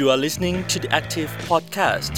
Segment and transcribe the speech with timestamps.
[0.00, 2.14] You are listening to the Active Podcast.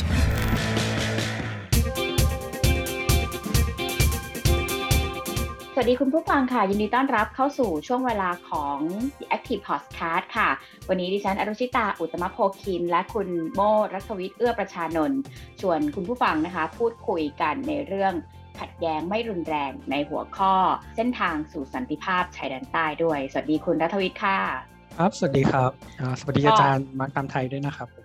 [5.72, 8.78] สวัสดีคุณผู้ฟังค่ะ ยินดีต้อนรับเข้าสู่ช่วงเวลาของ
[9.18, 10.48] The Active Podcast ค่ะ
[10.88, 13.60] วันนี้ดิฉันอรุชิตา อุตมะโพคิน และคุณโม
[13.92, 15.20] รัศวิทย์เอื้อประชานนท์
[15.60, 18.14] ชวนคุณผู้ฟังนะคะ พูดคุยกันในเรื่อง
[18.60, 20.54] ขัดแย้งไม่รุนแรงในหัวข้อ
[20.96, 28.04] เส้นทางสู่สันติภาพชายแดนใต้ด้วย สวัสดีคุณรัฐวิทย์ค่ะ ครับ สวัสดีครับอ่าสวัสดีอาจารย์มาร์คตามไทยด้วยนะครับผม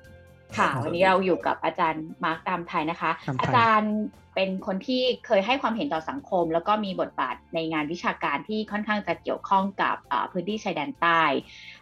[0.57, 3.95] ค่ะ วันนี้เราอยู่กับอาจารย์มาร์คตามไทยนะคะตามไทยอาจารย์
[4.35, 11.21] เป็นคนที่เคยให้ความเห็นต่อสังคม แล้วก็มีบทบาทในงานวิชาการที่ค่อนข้างจะเกี่ยวข้องกับอ่าพื้นที่ชายแดนใต้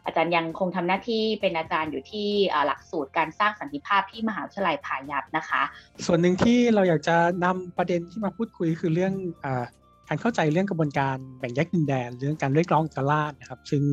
[0.05, 5.61] อาจารย์ยังคงทำหน้าที่เป็นอาจารย์อยู่ที่อ่าหลักสูตรการสร้างสันติภาพที่มหาวิทยาลัยพายัพนะคะ
[6.05, 9.13] ส่วนหนึ่งที่เราอยากจะนำประเด็นที่มาพูดคุยคือเรื่อง
[9.45, 9.65] อา
[10.07, 13.83] การเข้าใจเรื่องกระบวนการแบ่งแยกดินแดน เรื่องการเรียกร้องเอกราชนะครับ ซึ่ง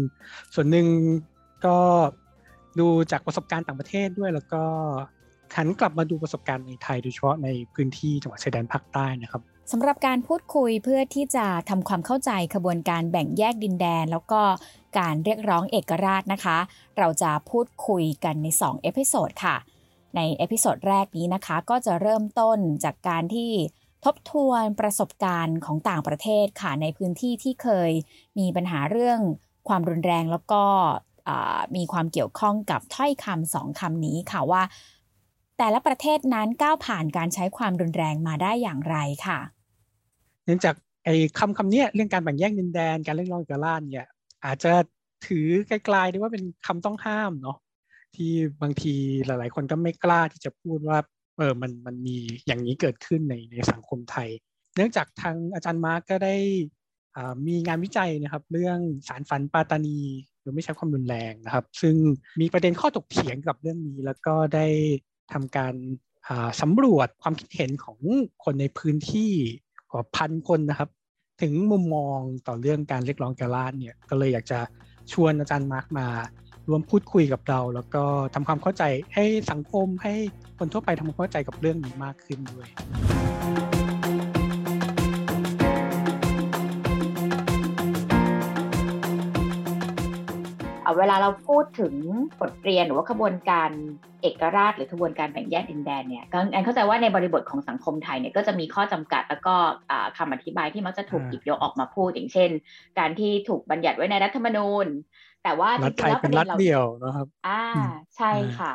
[0.55, 0.87] ส่วนหนึ่ง
[1.67, 1.77] ก็
[2.79, 4.63] ดูจากประสบการณ์ต่างประเทศด้วย แล้วก็
[5.57, 14.41] หันกลับมาดูประสบการณ์ในไทยโดยเฉพาะในพื้นที่จังหวัดชายแดนภาคใต้นะครับสำหรับการพูดคุยเพื่อที่จะทำความเข้าใจขบวนการแบ่งแยกดินแดน แล้วก็
[14.99, 16.59] การเรียกร้องเอกราชนะคะ
[16.99, 19.57] เราจะพูดคุยกันใน2เอพิโซดค่ะ
[20.17, 23.51] ในเอพิโซดแรกนี้นะคะ ก็จะเริ่มต้นจากการที่
[24.05, 27.91] ทบทวนประสบการณ์ของต่างประเทศค่ะในพื้นที่ที่เคย
[28.39, 29.21] มีปัญหาเรื่อง
[29.69, 30.63] ความรุนแรงแล้วก็
[31.77, 34.63] มีความเกี่ยวข้องกับถ้อยคำสองคำนี้ค่ะว่า
[35.59, 39.39] แต่ละประเทศนั้นก้าวผ่านการใช้ความรุนแรงมาได้อย่างไรค่ะ
[40.45, 44.09] เนื่องจากไอ้คำคำเนี้ยเรื่องการแบ่งแยกดินแดนการเรียกร้องเอกราชเนี่ย
[44.45, 44.73] อาจจะ
[45.27, 47.57] ถือไกลๆได้ว่าเป็นคำต้องห้ามเนาะ
[48.15, 48.95] ที่บางที
[49.27, 50.99] หลาย ๆ คนก็ไม่กล้าที่จะพูดว่า
[51.43, 54.29] ออมันมันมีอย่างนี้เกิดขึ้นในในสังคมไทย
[54.77, 56.37] เนื่องจากทางอาจารย์มาร์กก็ได้
[57.47, 60.01] มีงานวิจัยนะครับ เรื่องสานฝันปาตานี
[60.41, 61.97] โดยไม่ใช้ความรุนแรงนะครับ ซึ่ง
[62.41, 64.67] มีประเด็นข้อถกเถียงกับเรื่องนี้ แล้วก็ได้
[65.33, 65.75] ทำการ
[66.29, 67.99] อ่าสำรวจความคิดเห็นของ
[68.45, 69.33] คนในพื้นที่
[69.91, 70.91] กว่าพันคนนะครับ
[71.43, 72.19] ถึงมุมมอง
[72.49, 74.61] ต่อเรื่องการเรียกร้องเอกราชเนี่ยก็เลยอยากจะ
[75.13, 76.07] ชวนอาจารย์มาร์กมา
[76.69, 78.83] ร่วมพูดคุยกับเรา แล้วก็ทำความเข้าใจ
[79.15, 80.15] ให้สังคมให้
[80.59, 82.69] คนทั่วไปทำความเข้าใจกับเรื่องนี้มากขึ้นด้วย
[90.85, 91.95] เอาเวลาเราพูดถึง
[92.41, 93.71] บทเรียนหรือว่าขบวนการ
[94.23, 99.55] เอกราชหรือขบวนการแบ่งแยกดินแดนเนี่ยก็อันเข้าใจว่าในบริบทของสังคมไทยเนี่ยก็จะมีข้อจำกัดแล้วก็
[99.91, 102.51] อ่าคำอธิบายที่มักจะถูกหยิบยกออกมาพูดอย่างเช่น
[102.99, 104.87] การที่ถูกบัญญัติไว้ในรัฐธรรมนูญ
[105.45, 108.73] แต่ว่าจรัฐริไทงๆยแล้วปเป็นระเด็รัฐนเราเดียวนะครับ อ่าอืมใช่อ่าค่ะ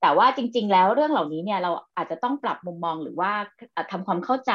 [0.00, 3.32] แต่ว่าจริง ๆ แล้วเรื่องเหล่านี้เนี่ยเราอาจจะต้องปรับมุมมองหรือว่า
[3.76, 4.52] อะทำความเข้าใจ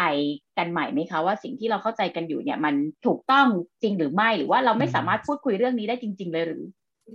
[0.57, 2.75] กันใหม่ไหมคะว่าสิ่งที่เราเข้าใจกันอยู่เนี่ย มัน
[3.05, 3.47] ถูกต้อง
[3.81, 6.63] จริงหรือไม่หรือว่าเราไม่สามารถพูดคุยเรื่องนี้ได้จริง ๆ เลยหรือ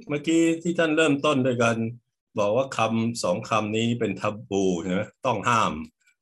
[0.09, 1.77] เมื่อกี้ที่ท่านเริ่มต้นด้วยกัน
[2.39, 5.73] บอกว่าคำสองคำนี้เป็นทับบูใช่ไหมต้องห้าม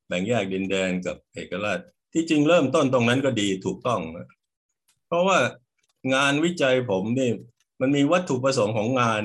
[0.06, 1.78] แบ่งแยกดินแดนกับเอกราช
[2.12, 4.28] ที่จริงเริ่มต้นตรงนั้นก็ดีถูกต้องนะ
[5.08, 5.38] เพราะว่า
[6.14, 7.30] งานวิจัยผมนี่
[7.82, 9.24] มันมีวัตถุประสงค์ของงาน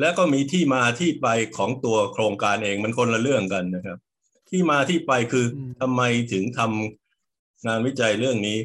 [0.00, 3.98] และก็มีที่มาที่ไปของตัวโครงการเองมันคนละเรื่องกันนะครับ
[4.48, 6.02] ที่มาที่ไปคืออมทำไม
[6.32, 8.58] ถึงทำงานวิจัยเรื่องนี้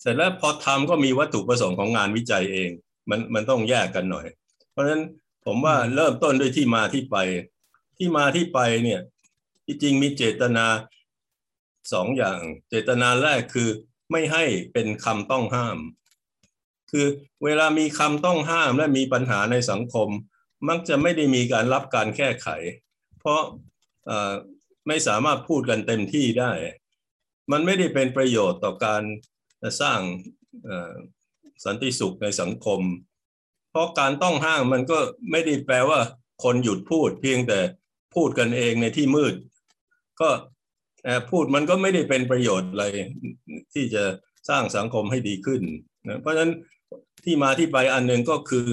[0.00, 2.70] เสร็จแล้วพอทำก็มีวัตถุประสงค์ของงานวิจัยเอง
[3.10, 4.26] มันมันต้องแยกกันหน่อย
[4.70, 5.02] เพราะฉะนั้น
[5.46, 7.16] ผมว่าเริ่มต้นด้วยที่มาที่ไป
[7.98, 9.00] ที่มาที่ไปเนี่ย
[9.64, 10.66] ที่จริงมีเจตนา
[11.92, 13.68] สองอย่าง เจตนาแรกคือ
[14.10, 15.78] ไม่ให้เป็นคำต้องห้าม
[16.90, 17.06] คือ
[17.44, 20.08] เวลามีคำต้องห้ามและมีปัญหาในสังคม
[20.68, 22.48] มักจะไม่ได้มีการรับการแก้ไข
[23.20, 23.40] เพราะ
[24.88, 26.52] ไม่สามารถพูดกันเต็มที่ได้
[27.52, 29.02] มันไม่ได้เป็นประโยชน์ต่อการ
[29.80, 30.00] สร้าง
[31.64, 32.80] สันติสุขในสังคม
[33.70, 34.98] เพราะการต้องห้ามมันก็
[35.30, 36.00] ไม่ได้แปลว่า
[36.44, 37.60] คนหยุดพูดเพียงแต่
[38.14, 39.34] พูดกันเองในที่มืด
[40.20, 40.30] ก็
[41.30, 42.84] พูดมันก็ไม่ได้เป็นประโยชน์อะไร
[43.74, 44.04] ที่จะ
[44.48, 45.62] สร้างสังคมให้ดีขึ้น
[46.08, 46.50] นะเพราะฉะนั้น
[47.24, 48.68] ที่มาที่ไปอันหนึ่งก็คือ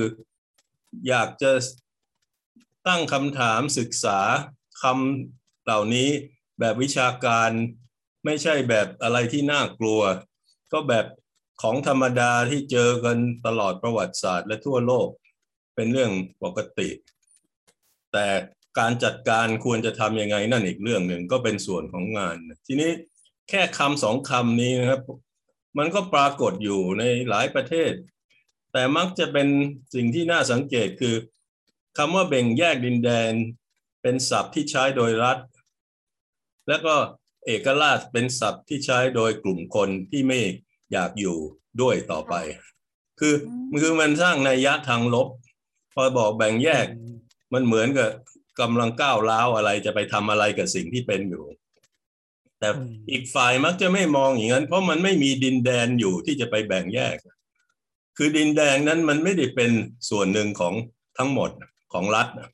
[1.08, 1.52] อยากจะ
[2.88, 4.20] ตั้งคำถามศึกษา
[4.82, 6.10] คำเหล่านี้
[6.60, 7.50] แบบวิชาการ
[8.26, 10.02] ไม่ใช่แบบอะไรที่น่ากลัว
[10.74, 11.06] ก็แบบ
[11.62, 15.08] ของธรรมดาที่เจอกันตลอดประวัติศาสตร์และทั่วโลก
[15.76, 16.12] เป็นเรื่อง
[16.44, 16.90] ปกติ
[18.14, 18.28] แต่
[18.80, 22.36] การจัดการควรจะทำยังไงนั่นอีกเรื่องหนึ่งก็เป็นส่วนของงาน
[22.68, 22.92] ทีนี้
[23.50, 25.02] แค่คำสองคำนี้นะครับ
[25.78, 27.92] มันก็ปรากฏอยู่ในหลายประเทศ
[28.78, 29.48] แต่มักจะเป็น
[29.96, 31.16] สิ่งที่น่าสังเกตคือ
[31.98, 33.34] คำว่าแบ่งแยกดินแดน
[34.02, 35.38] เป็นศัพท์ที่ใช้โดยรัฐ
[36.68, 36.96] แล้วก็
[37.46, 40.40] เอกราชเป็นศัพท์ที่ใช้โดยกลุ่มคนที่ไม่
[40.92, 41.38] อยากอยู่
[41.82, 42.34] ด้วยต่อไป
[43.20, 43.36] คือ
[43.82, 45.28] คือมันสร้างนัยยะทางลบ
[45.94, 46.86] พอบอกแบ่งแยก
[47.54, 48.10] มันเหมือนกับ
[48.62, 51.44] กำลังก้าวร้าวอะไรจะไปทำอะไรกับสิ่งที่เป็นอยู่
[52.60, 57.18] แต่อืมอีกฝ่ายมักจะไม่มองอย่างนั้น เพราะมันไม่มีดินแดนอยู่ที่จะไปแบ่งแยก
[58.18, 59.72] คือดินแดนนั้นมันไม่ได้เป็น
[60.10, 60.74] ส่วนหนึ่งของ
[61.18, 61.50] ทั้งหมด
[61.94, 62.50] ของรัฐนะ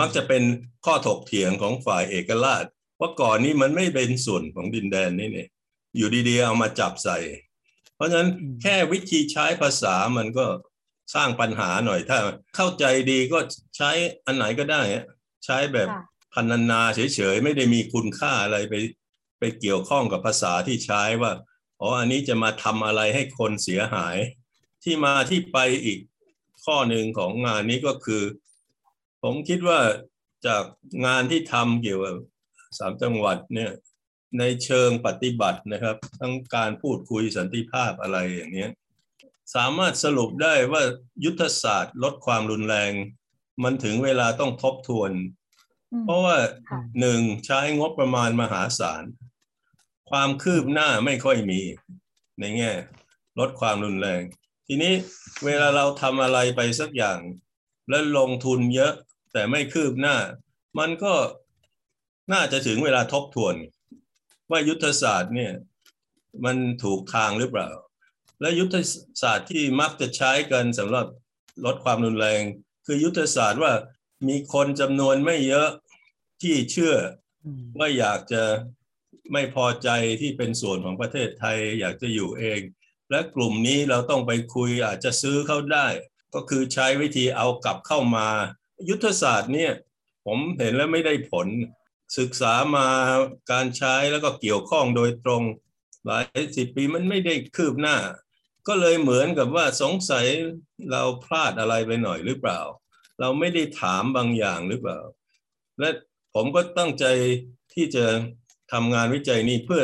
[0.00, 0.42] มักจะเป็น
[0.84, 2.64] ข้อถกเถียงของฝ่ายเอกราช
[3.00, 5.48] ว่าก่อนนี้มันไม่เป็นส่วนของดินแดนนี่เนี่ย
[5.96, 7.18] อยู่ดีๆเอามาจับใส่
[7.94, 10.46] เพราะฉะนั้นอืมแค่วิธีใช้ภาษามันก็
[11.14, 12.18] สร้างปัญหาหน่อยถ้า
[12.56, 13.38] เข้าใจดีก็
[13.76, 13.90] ใช้
[14.26, 15.04] อันไหนก็ได้อะ
[15.44, 16.02] ใช้แบบค่ะ
[16.34, 18.74] พันนานาเฉยๆ ไม่ได้มีคุณค่าอะไรไป
[19.38, 21.32] ไปเกี่ยวข้องกับภาษาที่ใช้ว่า
[21.80, 24.16] อ๋ออันนี้จะมาทำอะไรให้คนเสียหาย
[24.84, 25.98] ที่มาที่ไปอีก
[26.64, 28.22] ข้อหนึ่งของงานนี้ก็คือ
[29.22, 29.80] ผมคิดว่า
[30.46, 30.64] จาก
[31.06, 32.16] งานที่ทำเกี่ยวกับ
[32.78, 33.72] สามจังหวัดเนี่ย
[34.38, 38.70] ในเชิงปฏิบัตินะครับ ทั้งการพูดคุยสันติภาพอะไรอย่างเนี้ย
[39.54, 40.82] สามารถสรุปได้ว่า
[41.24, 42.92] ยุทธศาสตร์ลดความรุนแรง
[43.64, 45.12] มันถึงเวลาต้องทบทวน
[45.92, 46.36] อืมเพราะว่า
[46.70, 49.04] ค่ะหนึ่งใช้งบประมาณมหาศาล
[50.10, 51.60] ความคืบหน้าไม่ค่อยมี
[52.40, 52.72] ในแง่
[53.38, 54.22] ลดความรุนแรง
[54.74, 54.94] ทีนี้
[55.44, 57.18] เวลาเราทำอะไรไปสักอย่าง
[57.88, 58.92] แล้วลงทุนเยอะ
[59.32, 60.16] แต่ไม่คืบหน้า
[60.78, 61.14] มันก็
[62.32, 63.54] น่าจะถึงเวลาทบทวน
[64.50, 65.52] ว่ายุทธศาสตร์เนี่ย
[66.44, 67.70] มันถูกทางหรือเปล่า
[68.40, 68.76] และยุทธ
[69.22, 71.06] ศาสตร์ที่มักจะใช้กันสำหรับ
[71.64, 72.42] ลดความรุนแรง
[72.86, 73.72] คือยุทธศาสตร์ว่า
[74.28, 75.68] มีคนจำนวนไม่เยอะ
[76.42, 76.94] ที่เชื่อ
[77.44, 78.42] อืมว่าอยากจะ
[79.32, 79.88] ไม่พอใจ
[80.20, 82.60] ที่เป็นส่วนของประเทศไทย อยากจะอยู่เอง
[83.12, 85.86] และกลุ่มนี้เราต้องไปคุยอาจจะซื้อเขาได้
[86.34, 88.28] ก็คือใช้วิธีเอากลับเข้ามา
[88.88, 89.72] ยุทธศาสตร์เนี่ย
[90.26, 91.48] ผมเห็นแล้วไม่ได้ผล
[92.18, 92.88] ศึกษามา
[93.52, 95.42] การใช้แล้วก็เกี่ยวข้องโดยตรง
[96.06, 96.24] หลาย
[96.56, 97.96] สิบปีมันไม่ได้คืบหน้า
[98.68, 100.26] ก็เลยเหมือนกับว่าสงสัย
[100.90, 102.60] เราพลาดอะไรไปหน่อยหรือเปล่า
[103.20, 105.00] เราไม่ได้ถามบางอย่างหรือเปล่า
[105.78, 105.88] และ
[106.34, 107.04] ผมก็ตั้งใจ
[107.74, 108.04] ที่จะ
[108.72, 109.82] ทำงานวิจัยนี้เพื่อ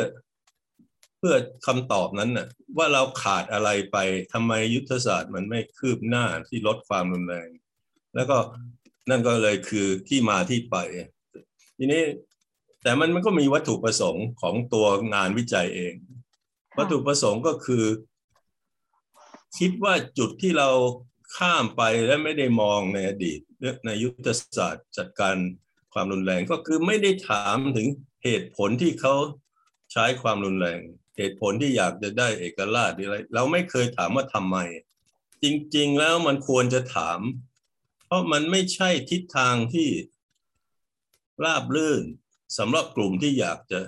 [1.19, 1.35] เพื่อ
[1.67, 3.97] คำตอบนั้นน่ะว่าเราขาดอะไรไป
[4.33, 7.49] ทำไมยุทธศาสตร์มันไม่คืบหน้าที่ลดความรุนแรง
[8.15, 8.37] แล้วก็
[9.09, 10.75] นั่นก็เลยคือที่มาที่ไป
[11.77, 12.03] ทีนี้
[12.83, 15.93] แต่มันมันก็มีวัตถุประสงค์ของตัวงานวิจัยเอง
[16.77, 17.85] วัตถุประสงค์ก็คือ
[19.57, 20.69] คิดว่าจุดที่เรา
[21.37, 23.39] ข้ามไปและไม่ได้มองในอดีต
[23.85, 24.27] ในยุทธ
[24.57, 25.35] ศาสตร์จัดการ
[25.93, 27.87] ความรุนแรงก็คือไม่ได้ถามถึง
[28.23, 29.15] เหตุผลที่เขา
[29.91, 30.79] ใช้ความรุนแรง
[31.19, 34.57] เหตุผลที่อยากจะได้เอกราชหรือะไรเราไม่เคยถามว่าทำไม
[35.43, 35.45] จ
[35.75, 37.19] ริง ๆ แล้วมันควรจะถาม
[38.05, 39.89] เพราะมันไม่ใช่ทิศทางที่
[41.45, 42.03] ราบรื่น
[42.57, 43.79] สำหรับกลุ่มที่อยากจะ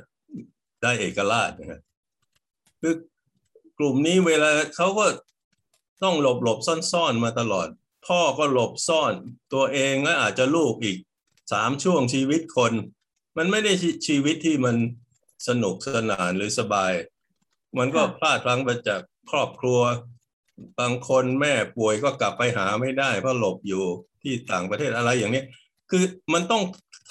[0.84, 1.82] ได้เอกราชนะครับ
[2.82, 2.96] คือ
[3.78, 5.06] กลุ่มนี้เวลาเขาก็
[6.04, 7.68] ต้องหลบหลบซ่อนซ่อนๆมาตลอด
[8.08, 9.14] พ่อก็หลบซ่อน
[9.54, 10.98] ตัวเองและอาจจะลูกอีก
[11.52, 12.74] สามช่วงชีวิตคน
[13.38, 13.74] มันไม่ได้
[14.08, 14.76] ชีวิตที่มัน
[15.48, 16.94] สนุกสนานหรือสบาย
[17.80, 19.02] มันก็ค่ะพลาดพลั้งไปจาก
[19.32, 19.80] ครอบครัว
[20.80, 23.84] บางคนแม่ป่วยก็กลับไปหาไม่ได้ เพราะหลบอยู่
[24.22, 25.44] ที่ต่างประเทศอะไรอย่างนี้
[25.90, 26.04] คือ
[26.34, 26.64] มันต้อง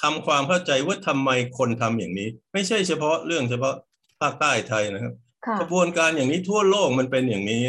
[0.02, 3.74] ทำความเข้าใจว่าทำไมคนทำอย่างนี้ ไม่ใช่เฉพาะเรื่องเฉพาะ
[4.20, 5.14] ภาคใต้ไทยนะครับ
[5.46, 7.62] ค่ะกระบวนการอย่างนี้ทั่วโลกมันเป็นอย่างนี้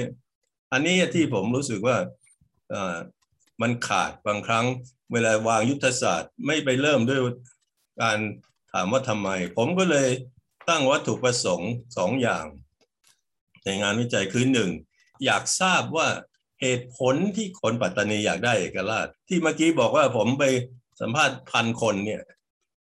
[0.71, 1.97] อันนี้ที่ผมรู้สึกว่า
[2.69, 2.95] เอ่อ
[3.61, 4.65] มันขาดบางครั้ง
[5.13, 7.21] เวลาวางยุทธศาสตร์ ไม่ไปเริ่มด้วย
[8.01, 8.17] การ
[8.71, 10.09] ถามว่าทำไม ผมก็เลย
[10.69, 12.45] ตั้งวัตถุประสงค์สองอย่าง
[13.63, 14.69] ในงานวิจัยคือหนึ่ง
[15.25, 16.07] อยากทราบว่า
[16.61, 20.43] เหตุผลที่คนปัตตานีอยากได้เอกราช ที่เมื่อกี้บอกว่าผมไป
[21.01, 22.21] สัมภาษณ์พันคนเนี่ย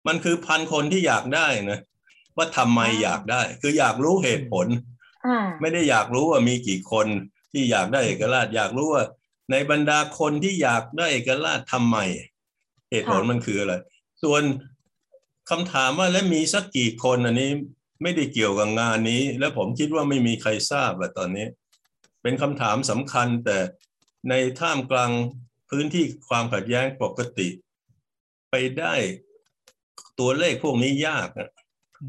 [0.08, 1.80] มันคือพันคนที่อยากได้นะ
[2.38, 4.68] ว่าทำไมอยากได้ คืออยากรู้เหตุผล
[5.28, 7.08] อ่าไม่ได้อยากรู้ว่ามีกี่คน
[7.52, 9.04] ที่อยากได้เอกราช อยากรู้ว่า
[9.52, 11.98] ในบรรดาคนที่อยากได้เอกราชทำไม
[12.92, 13.74] เหตุผลค่ะมันคืออะไร
[14.24, 14.44] ส่วน
[15.50, 17.52] คำถามว่าแล้วมีสักกี่คนอันนี้
[18.02, 21.48] ไม่ได้เกี่ยวกับงานนี้ และผมคิดว่าไม่มีใครทราบอะตอนนี้
[22.22, 23.58] เป็นคำถามสำคัญแต่
[24.30, 25.12] ในท่ามกลาง
[25.70, 27.48] พื้นที่ความขัดแย้งปกติ
[28.50, 28.96] ไปได้
[30.20, 31.50] ตัวเลขพวกนี้ยากอะ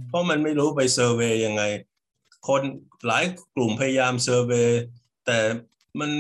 [0.09, 1.63] เพราะมันไม่รู้ไปเซอร์เวย์ยังไง
[2.49, 2.63] คน
[3.07, 3.25] หลาย
[3.57, 4.81] กลุ่มพยายามเซอร์เวย์
[5.27, 5.39] แต่
[6.01, 6.11] มัน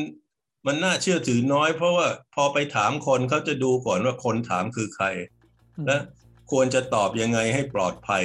[0.67, 5.07] มันน่าเชื่อถือน้อย เพราะว่าพอไปถามคนเขาจะดูก่อนว่าคนถามคือใคร
[5.87, 5.97] และ
[6.50, 8.25] ควรจะตอบยังไงให้ปลอดภัย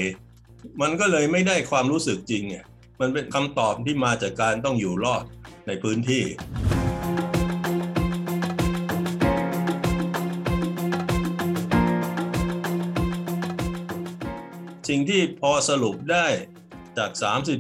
[0.82, 2.66] มันก็เลยไม่ได้ความรู้สึกจริงอะ
[3.02, 5.24] มันเป็นคำตอบที่มาจากการต้องอยู่รอด
[5.68, 6.24] ในพื้นที่
[14.90, 16.28] สิ่งที่พอสรุปได้
[16.98, 17.12] จาก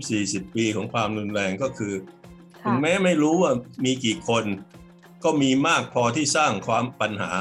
[0.03, 1.93] 30-40 ปีของความรุนแรงก็คือ
[2.63, 3.51] ถึค่ะงแม้ไม่รู้ว่า
[3.85, 4.45] มีกี่คน
[5.23, 7.33] ก็มีมากพอที่สร้างความปัญหา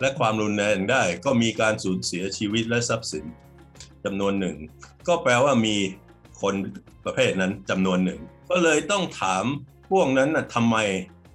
[0.00, 3.26] และความรุนแรงได้ก็มีการสูญเสียชีวิตและทรัพย์สิน
[4.06, 4.56] จำนวนหนึ่ง
[5.08, 5.76] ก็แปลว่ามี
[6.42, 6.54] คน
[7.04, 8.20] ประเภทนั้นจำนวนหนึ่ง
[8.50, 9.44] ก็เลยต้องถาม
[9.90, 10.76] พวกนั้นนะทำไม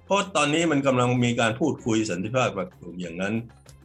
[0.04, 3.34] เพราะตอนนี้มันกำลังมีการพูดคุยสันติภาพแบบกลุ่มอย่างนั้น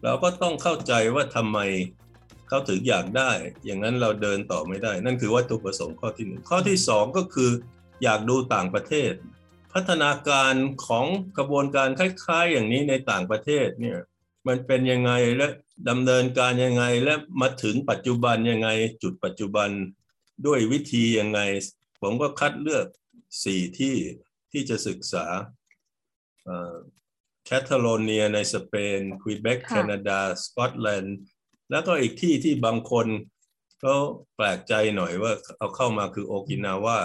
[0.04, 1.60] เราก็ต้องเข้าใจว่าทำไม
[2.48, 3.32] เขาถึงอยากได้
[3.66, 7.52] อย่างนั้นเราเดินต่อไม่ได้ นั่นคือวัตถุประสงค์ข้อที่หนึ่งข้อที่สองก็คือ
[8.04, 9.12] อยากดูต่างประเทศ
[9.74, 10.54] พัฒนาการ
[10.88, 11.06] ของ
[11.38, 13.98] กระบวนการคล้ายๆ อย่างนี้ในต่างประเทศเนี่ย
[14.48, 15.48] มันเป็นยังไงและ
[15.90, 18.70] ดำเนินการยังไงและมาถึงปัจจุบันยังไง
[19.04, 19.70] จุดปัจจุบัน
[20.46, 21.40] ด้วยวิธียังไง
[22.02, 22.86] ผมก็คัดเลือก
[23.44, 23.96] สี่ที่
[24.52, 25.26] ที่จะศึกษา
[27.46, 31.18] แคทาโลเนียในสเปนควีเบกแคนาดา สกอตแลนด์
[31.70, 33.08] แล้วก็อีกที่ที่บางคน
[33.82, 33.96] เขา
[34.36, 37.00] แปลกใจหน่อยว่าเอาเข้ามาคือโอกินาวา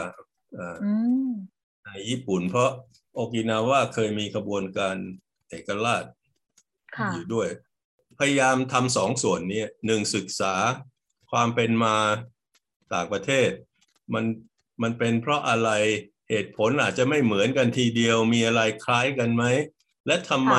[1.85, 2.71] ในญี่ปุ่น เพราะ
[3.15, 4.97] โอกินาวาเคยมีกระบวนการ
[5.49, 6.05] เอกราช
[7.13, 7.49] อยู่ด้วย
[8.19, 10.55] พยายามทำสองส่วนนี้หนึ่งศึกษา
[11.31, 11.97] ความเป็นมา
[12.95, 13.51] ต่างประเทศ
[14.15, 14.25] มัน
[14.83, 15.71] มันเป็นเพราะอะไร
[16.31, 19.45] เหตุผลอาจจะไม่เหมือนกันทีเดียวมีอะไรคล้ายกันไหม
[20.07, 20.55] และทำไม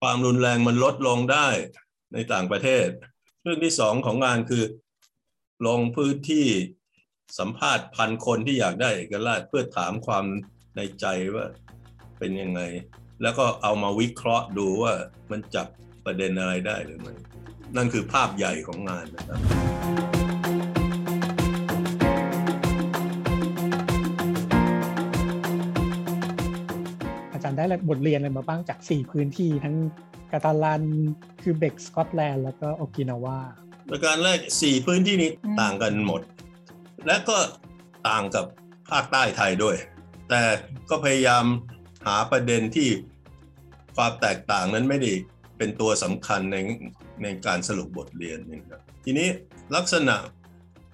[0.00, 1.48] ความรุนแรงมันลดลงได้
[2.12, 2.86] ในต่างประเทศ
[3.42, 4.64] เรื่องที่สองของงานคือ
[5.66, 6.46] ลงพื้นที่
[7.38, 10.24] สัมภาษณ์พันคนที่อยากได้เอกราชเพื่อถามความ
[10.76, 11.46] ในใจว่า
[12.18, 12.60] เป็นยังไง
[13.22, 14.92] แล้วก็เอามาวิเคราะห์ดูว่า
[15.30, 15.66] มันจับ
[16.04, 17.14] ประเด็นอะไรได้หรือไม่
[17.76, 19.38] นั่นคือภาพใหญ่ของงานนะครับ
[27.32, 29.76] อาจารย์ได้บทเรียนอะไรมาบ้างจาก 4 พื้นที่ทั้ง
[30.32, 30.82] กาตาลัน
[31.42, 33.38] คือเบกสกอตแลนด์แล้วก็โอกินาวา
[33.90, 36.20] ประการแรกสี่พื้นที่นี้ต่างกันหมด
[37.06, 37.36] และก็
[38.08, 38.44] ต่างกับ
[38.90, 39.76] ภาคใต้ไทยด้วย
[40.28, 40.40] แต่
[40.90, 41.44] ก็พยายาม
[42.06, 42.88] หาประเด็นที่
[43.96, 45.12] ความแตกต่างนั้นไม่ได้
[45.58, 46.56] เป็นตัวสำคัญใน
[47.22, 49.28] ในการสรุปบทเรียนนะครับทีนี้
[49.76, 50.16] ลักษณะ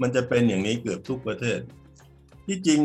[0.00, 1.58] มันจะเป็นอย่างนี้เกือบทุกประเทศ
[2.46, 2.80] ที่จริง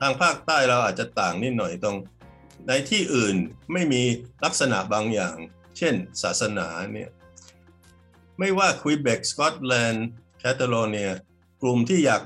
[0.00, 1.96] ทางภาคใต้เราอาจจะต่างนิดหน่อยตรง
[2.68, 3.36] ในที่อื่น
[3.72, 4.02] ไม่มี
[4.44, 5.36] ลักษณะบางอย่าง
[5.78, 7.10] เช่นศาสนาเนี่ย
[8.38, 10.08] ไม่ว่าควีเบกสกอตแลนด์
[10.38, 11.10] แคตาโลเนีย
[11.62, 12.22] กลุ่มที่อยาก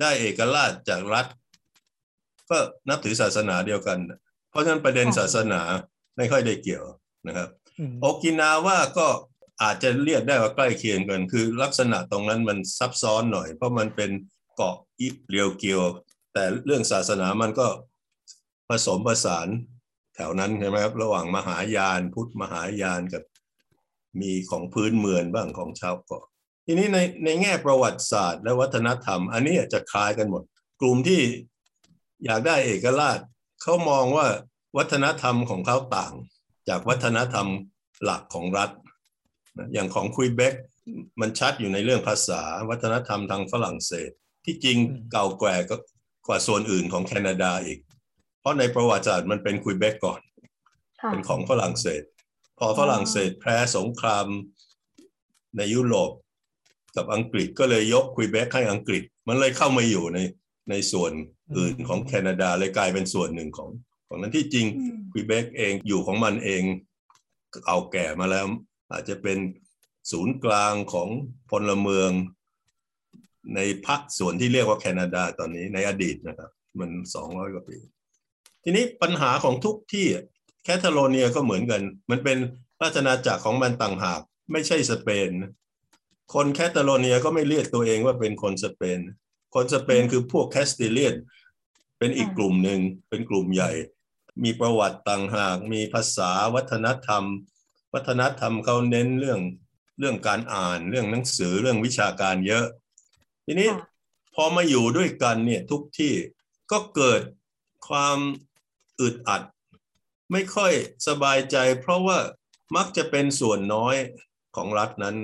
[0.00, 1.26] ได้เอกราชจากรัฐ
[2.50, 2.58] ก็
[2.88, 3.98] นับถือศาสนาเดียวกัน
[4.54, 5.60] เพราะฉะนั้นประเด็นศาสนา
[6.16, 6.84] ไม่ค่อยได้เกี่ยว
[7.26, 7.48] นะครับ
[8.00, 9.06] โอกินาว่าก็
[9.62, 14.10] อาจจะเรียกได้ว่าใกล้เคียงกัน คือลักษณะตรงนั้นมันซับซ้อนหน่อย เพราะมันเป็น
[14.56, 15.82] เกาะอิเรียวเกียว
[16.32, 17.66] แต่เรื่องศาสนามันก็
[18.68, 19.48] ผสมผสาน
[20.14, 23.22] แถวนั้นใช่ไหมครับระหว่างมหายานพุทธมหายานกับ
[24.20, 26.24] มีของพื้นเมืองบ้างของชาวเกาะ
[26.66, 30.42] ทีนี้ในในแง่ประวัติศาสตร์และวัฒนธรรม อันนี้จะคล้ายกันหมด
[30.80, 31.20] กลุ่มที่
[32.24, 33.18] อยากได้เอกราช
[33.64, 34.26] เขามองว่า
[34.76, 36.14] วัฒนธรรมของเขาต่าง
[36.68, 37.48] จากวัฒนธรรม
[38.04, 38.70] หลักของรัฐ
[39.72, 40.54] อย่างของคุยเบก
[41.20, 44.10] มันชัดอยู่ในเรื่องภาษาวัฒนธรรมทางฝรั่งเศส
[44.44, 44.78] ที่จริง
[45.12, 45.54] เก่าแก่
[46.26, 47.78] กว่าส่วนอื่นของแคนาดาอีก
[48.40, 50.20] เพราะในประวัติศาสตร์มันเป็นคุยเบกก่อน
[51.10, 52.02] เป็นของฝรั่งเศส
[52.58, 54.26] พอฝรั่งเศสแพ้สงคราม
[55.56, 56.10] ในยุโรป
[56.96, 60.18] กับอังกฤษก็เลยยกคุยเบกให้อังกฤษ มันเลยเข้ามาอยู่ใน
[60.70, 61.12] ในส่วน
[61.58, 63.70] อื่นของแคนาดาเลยกลายเป็นส่วนหนึ่งของ
[64.08, 64.66] ของนั้นที่จริง
[65.12, 66.62] คุยเบกเองอยู่ของมันเอง
[67.66, 68.46] เอาแก่มาแล้ว
[68.92, 69.38] อาจจะเป็น
[70.10, 71.08] ศูนย์กลางของ
[71.50, 72.10] พลเมือง
[73.54, 77.78] ในพักส่วนที่เรียกว่าแคนาดาตอนนี้ในอดีตนะครับ มันสองร้อยกว่าปี
[78.64, 80.06] ทีนี้ปัญหาของทุกที่
[80.64, 82.38] แคทาโลเนียก็เหมือนกัน มันเป็น
[82.82, 84.20] ราชอาณาจักรของมันต่างหาก
[84.52, 85.30] ไม่ใช่สเปน
[86.34, 89.00] คนแคทาโลเนียก็ไม่เรียกตัวเองว่าเป็นคนสเปน
[89.54, 91.14] คนสเปนคือพวกแคสติเลียน
[91.98, 93.70] เป็นอีกกลุ่มหนึ่งเป็นกลุ่มใหญ่
[94.44, 97.24] มีประวัติต่างหาก มีภาษาวัฒนธรรม
[97.94, 99.40] วัฒนธรรมเขาเน้นเรื่อง
[99.98, 102.66] เรื่องการอ่านเรื่องหนังสือเรื่องวิชาการเยอะ
[103.46, 103.70] ทีนี้
[104.34, 106.14] พอมาอยู่ด้วยกันเนี่ยทุกที่
[106.70, 107.22] ก็เกิด
[107.88, 108.18] ความ
[109.00, 109.42] อึดอัด
[110.32, 110.72] ไม่ค่อย
[111.06, 112.18] สบายใจ เพราะว่า
[112.76, 113.96] มักจะเป็นส่วนน้อย
[114.56, 115.16] ของรัฐนั้น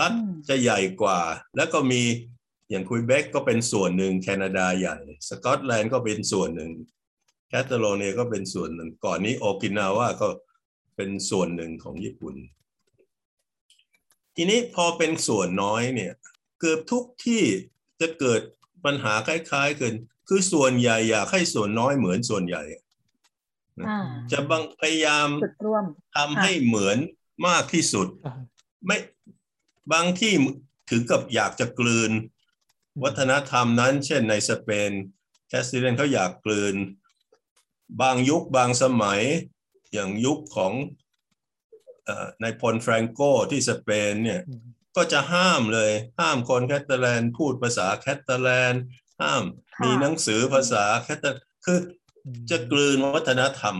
[0.00, 0.12] รัฐ
[0.48, 1.20] จะใหญ่กว่า
[1.56, 2.02] แล้วก็มี
[2.70, 4.96] อย่างคุยเบกก็เป็นส่วนหนึ่งแคนาดาใหญ่
[5.28, 6.72] สกอตแลนด์ก็เป็นส่วนหนึ่ง
[7.48, 10.28] แคตาโลเนียก็เป็นส่วนหนึ่ง ก่อนนี้โอกินาว่าก็
[10.96, 12.34] เป็นส่วนหนึ่งของญี่ปุ่น
[14.36, 16.12] ทีนี้พอเป็นส่วนน้อยเนี่ย
[16.60, 17.42] เกือบทุกที่
[18.00, 18.40] จะเกิด
[18.84, 19.94] ปัญหาคล้ายๆกัน
[20.28, 22.62] คือส่วนใหญ่อยากให้ส่วนน้อยเหมือนส่วนใหญ่
[24.32, 25.28] จะบังพยายาม
[26.16, 26.98] ทำให้เหมือน
[27.48, 28.06] มากที่สุด
[28.86, 28.96] ไม่
[29.92, 30.32] บางที่
[30.90, 32.10] ถึงกับอยากจะกลืน
[33.02, 34.90] วัฒนธรรมนั้น เช่นในสเปน
[35.48, 36.74] แคสติเลนเขาอยากกลืน
[38.00, 39.22] บางยุคบางสมัย
[39.92, 40.72] อย่างยุคของ
[42.42, 44.40] ในพลแฟรงโกที่สเปนเนี่ย
[44.96, 48.74] ก็จะห้ามเลยห้ามคนแคตาลันพูดภาษาแคตาลัน
[49.22, 49.42] ห้าม
[49.82, 51.30] มีหนังสือภาษาแคตา
[51.64, 51.78] คือ
[52.50, 53.76] จะกลืนวัฒนธรรม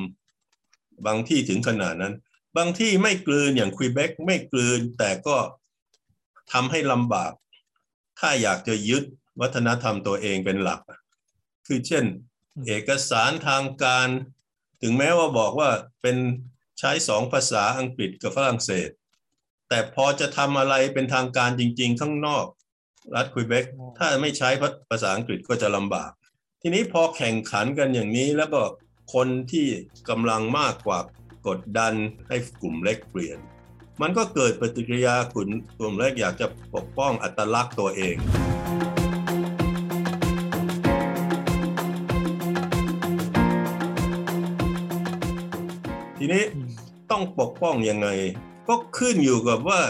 [1.06, 2.14] บางที่ถึงขนาดนั้น
[2.56, 5.36] บางที่ไม่กลืนอย่างควีเบกไม่กลืนแต่ก็
[6.52, 7.32] ทำให้ลำบาก
[8.18, 9.04] ถ้าอยากจะยึด
[9.40, 10.80] วัฒนธรรมตัวเองเป็นหลัก
[11.66, 12.04] คือเช่น
[12.66, 14.08] เอกสารทางการ
[14.82, 15.70] ถึงแม้ว่าบอกว่า
[16.02, 16.16] เป็น
[16.78, 18.88] ใช้สองภาษาอังกฤษกับฝรั่งเศส
[19.68, 22.46] แต่พอจะทำอะไรเป็นทางการจริง ๆ ข้างนอก
[23.14, 23.64] รัฐควีเบก
[23.98, 24.48] ถ้าไม่ใช้
[24.90, 26.10] ภาษาอังกฤษก็จะลำบาก
[26.62, 28.62] ทีนี้พอแข่งขันกันอย่างนี้แล้วก็
[29.14, 29.66] คนที่
[30.08, 30.98] กำลังมากกว่า
[31.48, 31.94] กดดัน
[32.28, 33.38] ให้กลุ่มเล็กเปลี่ยน
[34.02, 38.16] มันก็เกิดปฏิกิริยากลุ่มกลุ่มเล็กอยากจะปกป้องอัตลักษณ์ตัวเอง
[46.18, 46.44] ทีนี้
[47.10, 48.08] ต้องปกป้องยังไง
[48.68, 49.80] ก็ขึ้นอยู่กับว่า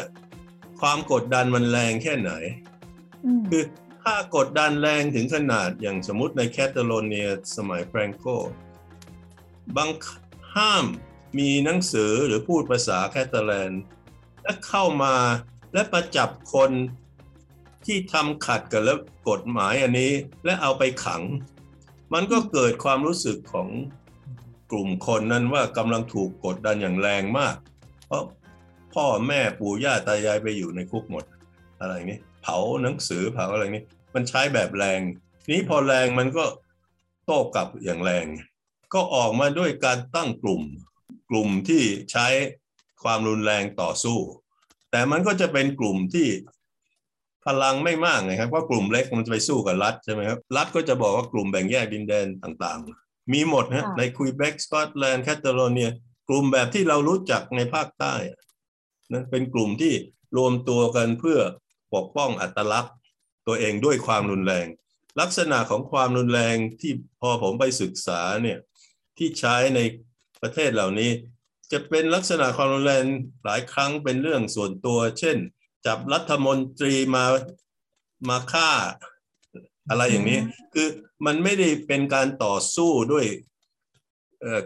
[0.80, 2.32] ความกดดันมันแรงแค่ไหน
[3.50, 3.62] คือ
[4.02, 8.26] ถ้ากดดันแรงถึงขนาดอย่างสมมติในแคตาโลเนียสมัยแฟรงโก
[9.76, 9.90] บัง
[10.54, 10.84] ห้าม
[11.38, 13.72] มีหนังสือหรือพูดภาษาแคตาลัน
[14.48, 15.14] และเข้ามา
[15.74, 16.70] และประจับคน
[17.84, 20.12] ที่ทำขัดกับแล้วกฎหมายอันนี้
[20.44, 21.22] และเอาไปขัง
[22.14, 23.68] มันก็เกิดความรู้สึกของ
[24.70, 27.56] กลุ่มคนนั้นว่ากำลังถูกกดดันอย่างแรงมาก
[28.06, 28.24] เพราะ
[28.94, 31.24] พ่อแม่ปู่ย่าตายายไปอยู่ในคุกหมด
[31.80, 35.00] อะไรนี้เผาหนังสือเผาอะไรนี้ มันใช้แบบแรง
[35.50, 36.44] นี้พอแรงมันก็
[37.24, 38.26] โต้กลับอย่างแรง
[38.94, 40.62] ก็ออกมาด้วยการตั้งกลุ่ม
[41.30, 42.26] กลุ่มที่ใช้
[43.02, 44.18] ความรุนแรงต่อสู้
[44.90, 46.28] แต่มันก็จะเป็นกลุ่มที่
[47.46, 55.90] พลังไม่มากนะครับเพราะกลุ่มเล็กมันจะไปสู้กับรัฐใช่ไหมครับรัฐก็จะบอกว่ากลุ่มแบ่งแยกดินแดนต่างๆ มีหมดนะในคุยเบกสกอตแลนด์แคตาโลเนีย
[56.28, 58.14] กลุ่มแบบที่เรารู้จักในภาคใต้
[59.12, 59.94] นั้นเป็นกลุ่มที่
[60.36, 61.40] รวมตัวกันเพื่อ
[61.94, 62.94] ปกป้องอัตลักษณ์
[63.46, 64.66] ตัวเองด้วยความรุนแรง
[65.20, 68.58] ลักษณะของความรุนแรงที่พอผมไปศึกษาเนี่ย
[69.18, 69.80] ที่ใช้ใน
[70.42, 71.10] ประเทศเหล่านี้
[71.72, 73.04] จะเป็นลักษณะความรุนแรง
[73.44, 75.36] หลายครั้งเป็นเรื่องส่วนตัว เช่น
[75.86, 77.24] จับรัฐมนตรีมา
[78.28, 78.70] มาฆ่า
[79.88, 80.40] อะไรอย่างนี้
[80.74, 80.88] คือ
[81.26, 83.26] มันไม่ได้เป็นการต่อสู้ด้วย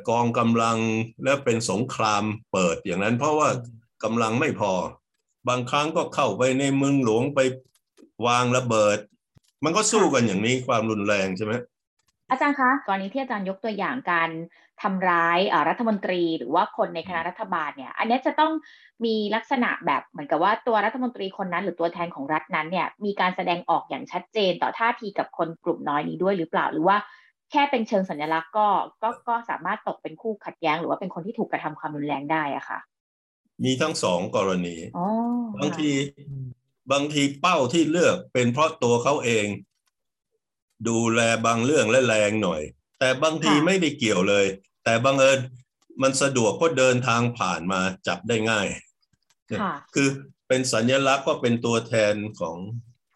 [0.09, 0.79] กองกำลัง
[1.25, 3.49] และเป็นสงครามเปิดอย่างนั้น เพราะว่า
[4.05, 4.73] กำลังไม่พอ
[5.49, 7.41] บางครั้งก็เข้าไปในเมืองหลวงไป
[8.27, 8.99] วางระเบิด
[9.65, 11.53] มันก็สู้กันอย่างนี้ความรุนแรงใช่ไหม
[12.33, 14.31] อาจารย์คะกรณีที่อาจารย์ยกตัวอย่างการ
[14.83, 18.53] ทำร้ายรัฐมนตรี หรือว่าคนในคณะรัฐบาลเนี่ย อันนี้จะต้อง
[19.05, 26.97] มีลักษณะแบบเหมือนกับว่าตัวรัฐมนตรีคนนั้น หรือตัวแทนของรัฐนั้นเนี่ยมีการแสดงออกอย่างชัดเจนต่อท่าทีกับคนกลุ่มน้อยนี้ด้วยหรือเปล่าหรือว่า
[27.51, 28.69] แค่เป็นเชิงสัญลักษณ์ก็
[29.03, 32.79] ก็ก็สามารถตกเป็นคู่ขัดแย้ง หรือว่าเป็นคนที่ถูกกระทำความรุนแรงได้อะค่ะ
[33.65, 34.77] มีทั้งสองกรณี
[35.61, 35.91] บางที
[36.93, 39.47] บางทีเป้าที่เลือกเป็นเพราะตัวเขาเอง
[40.89, 42.63] ดูแลบางเรื่องและแรงหน่อย
[42.99, 44.47] แต่บางทีไม่ได้เกี่ยวเลย
[44.85, 45.39] แต่บางเอิญ
[46.03, 48.67] มันสะดวกก็เดินทางผ่านมาจับได้ง่าย
[49.95, 50.09] คือ
[50.49, 52.57] เป็นสัญลักษณ์ก็เป็นตัวแทนของ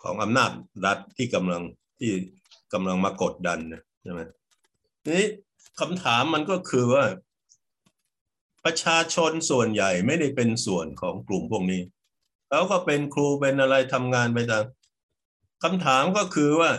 [0.03, 0.51] ของอำนาจ
[0.85, 1.63] รัฐที่กำลัง
[1.99, 2.13] ที่
[2.73, 3.59] กำลังมากดดัน
[4.03, 4.21] ใช่ไหม
[5.09, 5.27] นี้
[5.81, 7.05] คำถามมันก็คือว่า
[8.65, 11.83] ประชาชนส่วนใหญ่ไม่ได้เป็นส่วนของกลุ่มพวกนี้
[12.49, 14.65] เขาก็เป็นครูเป็นอะไรทำงานไปตาม
[15.63, 16.71] คำถามก็คือว่า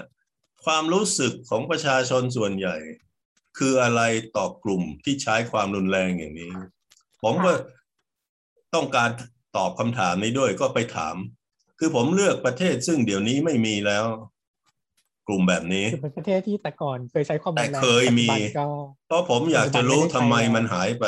[0.65, 2.75] ความรู้สึกของประชาชนส่วนใหญ่
[3.57, 4.01] คืออะไร
[4.37, 6.51] ต่อกลุ่มที่ใช้ความรุนแรงอย่างนี้
[7.23, 7.51] ผมก็
[8.75, 9.09] ต้องการ
[9.57, 11.15] ตอบคำถามนี้ด้วยก็ไปถาม
[11.79, 14.05] คือผมเลือกประเทศซึ่งเดี๋ยวนี้ไม่มีแล้ว
[15.27, 18.27] กลุ่มแบบนี้คือเป็นประเทศที่แต่ก่อนเคยใช้ความรุนแรงแต่เคยมี
[19.07, 21.05] เพราะผมอยากจะรู้ทำไมมันหายไป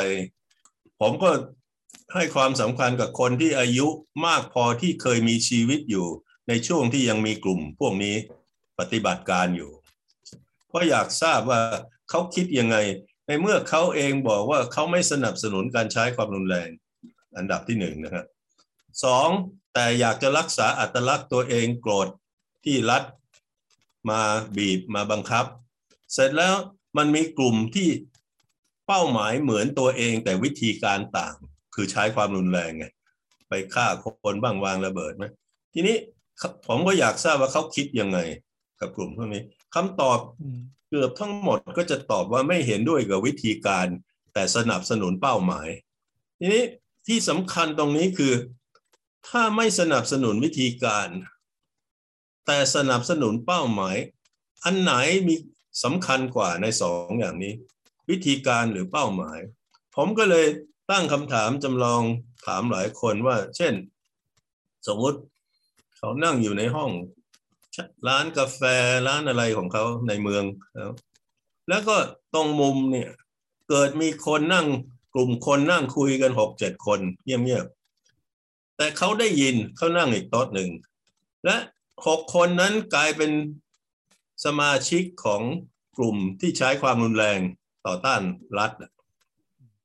[1.00, 1.30] ผมก็
[2.14, 3.86] ให้ความสำคัญกับคนที่อายุ
[4.26, 6.06] มากพอที่เคยมีชีวิตอยู่
[6.48, 8.16] ในช่วงที่ยังมีกลุ่มพวกนี้
[8.80, 9.70] ปฏิบัติการอยู่
[10.68, 11.60] เพราะอยากทราบว่า
[12.10, 12.76] เขาคิดยังไง
[13.26, 16.68] ในเมื่อเขาเองบอกว่าเขาไม่สนับสนุนการใช้ความรุนแรง
[17.36, 18.26] อันดับที่หนึ่งนะครับ
[19.04, 19.28] สอง
[19.74, 22.08] แต่อยากจะรักษาอัตลักษณ์ตัวเองโกรธ
[22.64, 23.02] ที่รัฐ
[24.10, 24.20] มา
[24.56, 25.44] บีบมาบังคับ
[26.12, 26.54] เสร็จแล้ว
[26.96, 27.88] มันมีกลุ่มที่
[28.86, 31.34] เป้าหมายเหมือนตัวเองแต่วิธีการต่าง
[31.74, 32.84] คือใช้ความรุนแรงไง
[33.48, 33.86] ไปฆ่า
[34.22, 35.24] คนบ้างวางระเบิดไหม
[35.74, 35.96] ทีนี้
[36.66, 38.18] ผมก็อยากทราบว่าเขาคิดยังไง
[38.80, 39.42] กับกลุ่มพวกนี้
[39.74, 40.18] คำตอบ
[40.88, 43.86] เกือบทั้งหมดก็จะตอบว่าไม่เห็นด้วยกับวิธีการ
[44.34, 45.68] แต่สนับสนุนเป้าหมาย
[46.38, 46.64] ทีนี้
[47.06, 48.34] ที่สำคัญตรงนี้คือ
[49.28, 51.08] ถ้าไม่สนับสนุนวิธีการ
[52.46, 53.96] แต่สนับสนุนเป้าหมาย
[54.64, 54.92] อันไหน
[55.26, 55.34] มี
[55.84, 57.52] สำคัญกว่าในสองอย่างนี้
[58.10, 59.38] วิธีการหรือเป้าหมาย
[59.96, 60.46] ผมก็เลย
[60.90, 62.02] ตั้งคำถามจำลอง
[62.46, 63.74] ถามหลายคนว่า เช่น
[64.86, 65.18] สมมุติ
[65.96, 66.90] เขานั่งอยู่ในห้อง
[68.08, 68.60] ร้านกาแฟ
[69.06, 70.90] ร้านอะไรของเขาในเมืองแล้ว
[71.68, 71.96] แล้วก็
[72.34, 73.10] ตรงมุมเนี่ย
[73.68, 74.66] เกิดมีคนนั่ง
[75.14, 80.70] กลุ่มคนนั่งคุยกันหกเจ็ดคนเงียบๆแต่เขาได้ยินเขานั่งอีกโต๊ะหนึ่ง
[81.44, 81.56] และ
[82.06, 83.32] หกคนนั้นกลายเป็น
[84.44, 85.42] สมาชิกของ
[85.96, 87.40] กลุ่มที่ใช้ความรุนแรง
[87.86, 88.22] ต่อต้าน
[88.58, 88.72] รัฐ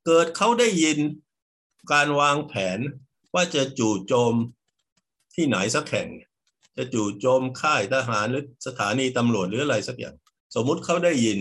[0.05, 0.97] เกิดเขาได้ยิน
[1.91, 2.79] การวางแผน
[3.33, 4.33] ว่าจะจู่โจม
[5.35, 6.09] ที่ไหนสักแห่ง
[6.77, 10.15] จะจู่โจมค่ายทหารหรือสถานีตำรวจหรืออะไรสักอย่าง
[10.55, 11.37] สมมุติเขาได้ยิน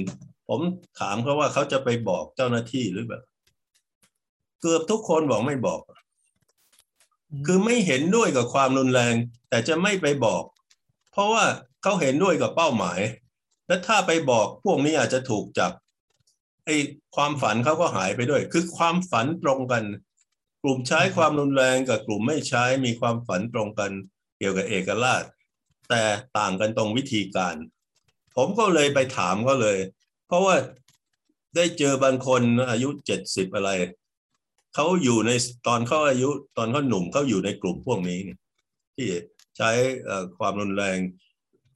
[0.48, 0.60] ผม
[1.00, 3.22] ถามเขาว่าเขาจะไปบอกเจ้าหน้าที่หรือแบบ
[4.60, 5.80] เกือบทุกคนบอกไม่บอก
[7.46, 9.14] คือไม่เห็นด้วยกับความรุนแรง
[9.48, 10.42] แต่จะไม่ไปบอก
[11.12, 11.44] เพราะว่า
[11.82, 13.00] เขาเห็นด้วยกับเป้าหมาย
[13.66, 15.72] และถ้าไปบอกพวกนี้อาจจะถูกจับ
[16.64, 16.76] ไอ้
[17.16, 19.84] ความฝันเขาก็หายไปด้วย คือความฝันตรงกัน
[20.62, 23.92] กลุ่มใช้ความรุนแรงกับกลุ่มไม่ใช้มีความฝันตรงกัน
[24.38, 25.24] เกี่ยวกับเอกราช
[25.88, 26.02] แต่
[26.38, 27.56] ต่างกันตรงวิธีการ
[28.36, 29.78] ผมก็เลยไปถามเขาเลย
[30.26, 30.56] เพราะว่า
[31.56, 33.70] ได้เจอบางคนอายุเจ็ดสิบอะไร
[34.74, 35.30] เขาอยู่ใน
[35.66, 38.20] ตอนเขาอายุตอนเขาหนุ่มเขาอยู่ในกลุ่มพวกนี้
[38.96, 39.08] ที่
[39.56, 39.70] ใช้
[40.38, 40.98] ความรุนแรง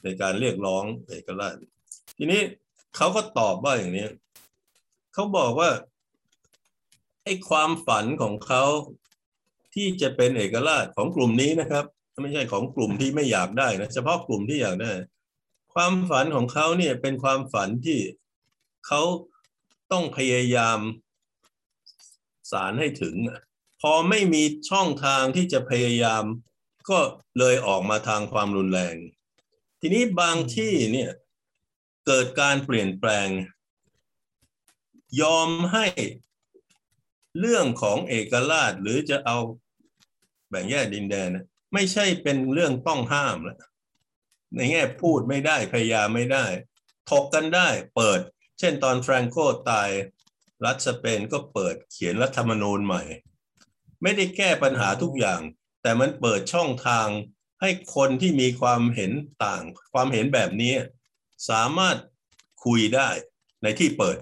[0.03, 1.55] ในการเรียกร้องเอกราช
[2.16, 2.42] ทีนี้
[2.97, 4.07] เขาก็ตอบว่าอย่างนี้
[5.14, 5.71] เขาบอกว่า
[7.25, 8.64] ไอ้ความฝันของเขา
[9.75, 11.85] ที่จะเป็นเอกราชของกลุ่มนี้นะครับ
[12.20, 14.92] ไม่ใช่ของกลุ่มที่ไม่อยากได้นะเฉพาะกลุ่มที่อยากได้
[15.74, 18.00] ความฝันของเขาเนี่ยเป็นความฝันที่
[18.87, 19.02] เขา
[19.92, 20.78] ต้องพยายาม
[22.50, 23.14] สารให้ถึง
[23.83, 26.24] พอไม่มีช่องทางที่จะพยายาม
[26.90, 26.98] ก็
[27.38, 28.96] เลยออกมาทางความรุนแรง
[29.81, 31.11] ทีนี้บางที่เนี่ย
[32.07, 33.28] เกิดการเปลี่ยนแปลง
[35.20, 35.87] ยอมให้
[37.38, 39.37] เรื่องของเอกราชหรือจะเอา
[40.48, 41.28] แบ่งแยกดินแดน
[41.74, 43.59] ไม่ใช่เป็นเรื่องต้องห้ามแล้ว
[44.57, 46.46] ในแง่พูดไม่ได้พยายามไม่ได้
[47.11, 48.20] ถกกันได้เปิด
[48.59, 49.37] เช่นตอนแฟรงโก
[49.70, 49.90] ตาย
[50.64, 53.02] รัฐสเปนก็เปิดเขียนรัฐธรรมนูญใหม่
[54.02, 55.40] ไม่ได้แก้ปัญหาทุกอย่าง
[55.83, 57.09] แต่มันเปิดช่องทาง
[57.61, 59.12] ให้คนที่มีความเห็น
[59.44, 60.74] ต่าง ความเห็นแบบนี้
[61.50, 61.96] สามารถ
[62.64, 63.09] คุยได้
[63.62, 64.16] ในที่เปิด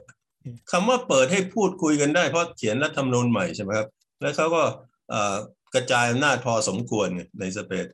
[0.70, 3.88] คำว่าเปิดให้พูดคุยกันได้เพราะเขียนรัฐธรรมนูญใหม่ใช่ไหมครับ
[4.20, 4.62] แล้วเขาก็
[5.74, 7.08] กระจายอำนาจพอสมควร
[7.40, 7.86] ในสเปน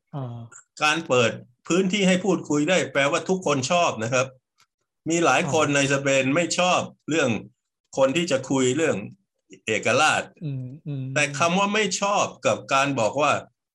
[0.83, 1.31] การเปิด
[1.69, 4.27] พื้นที่ให้พูดคุยได้แปลว่าทุกคนชอบนะครับ
[5.11, 7.31] มีหลายคนในสเปนไม่ชอบเรื่อง
[7.97, 8.97] คนที่จะคุยเรื่อง
[9.67, 10.23] เอกราช
[11.15, 13.33] แต่คำว่าไม่ชอบกับการบอกว่า